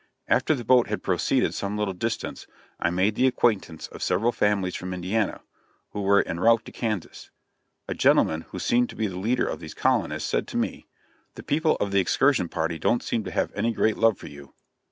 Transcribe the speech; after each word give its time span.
After 0.27 0.55
the 0.55 0.65
boat 0.65 0.87
had 0.87 1.03
proceeded 1.03 1.53
some 1.53 1.77
little 1.77 1.93
distance, 1.93 2.47
I 2.79 2.89
made 2.89 3.13
the 3.13 3.27
acquaintance 3.27 3.85
of 3.89 4.01
several 4.01 4.31
families 4.31 4.75
from 4.75 4.95
Indiana, 4.95 5.41
who 5.91 6.01
were 6.01 6.23
en 6.27 6.39
route 6.39 6.65
to 6.65 6.71
Kansas. 6.71 7.29
A 7.87 7.93
gentleman, 7.93 8.45
who 8.49 8.57
seemed 8.57 8.89
to 8.89 8.95
be 8.95 9.05
the 9.05 9.19
leader 9.19 9.45
of 9.45 9.59
these 9.59 9.75
colonists, 9.75 10.27
said 10.27 10.47
to 10.47 10.57
me, 10.57 10.87
"The 11.35 11.43
people 11.43 11.75
of 11.79 11.91
this 11.91 12.01
excursion 12.01 12.49
party 12.49 12.79
don't 12.79 13.03
seem 13.03 13.23
to 13.25 13.31
have 13.31 13.51
any 13.53 13.73
great 13.73 13.95
love 13.95 14.17
for 14.17 14.27
you." 14.27 14.55